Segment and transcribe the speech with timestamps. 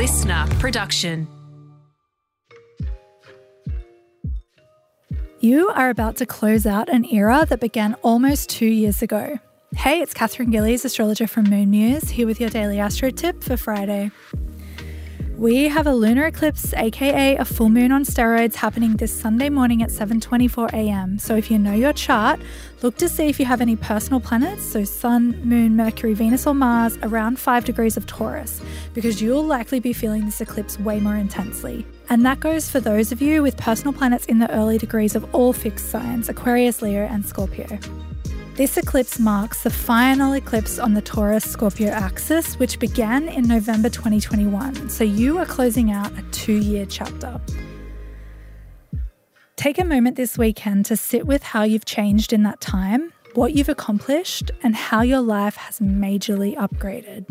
[0.00, 1.28] listener production.
[5.40, 9.38] You are about to close out an era that began almost two years ago.
[9.76, 13.58] Hey, it's Katherine Gillies, astrologer from Moon Muse, here with your daily astro tip for
[13.58, 14.10] Friday.
[15.40, 19.82] We have a lunar eclipse, aka a full moon on steroids, happening this Sunday morning
[19.82, 21.18] at 7:24 a.m.
[21.18, 22.40] So if you know your chart,
[22.82, 26.52] look to see if you have any personal planets, so Sun, Moon, Mercury, Venus, or
[26.52, 28.60] Mars, around 5 degrees of Taurus,
[28.92, 31.86] because you'll likely be feeling this eclipse way more intensely.
[32.10, 35.24] And that goes for those of you with personal planets in the early degrees of
[35.34, 37.78] all fixed signs Aquarius, Leo, and Scorpio.
[38.56, 43.88] This eclipse marks the final eclipse on the Taurus Scorpio axis, which began in November
[43.88, 44.90] 2021.
[44.90, 47.40] So you are closing out a two year chapter.
[49.56, 53.54] Take a moment this weekend to sit with how you've changed in that time, what
[53.54, 57.26] you've accomplished, and how your life has majorly upgraded.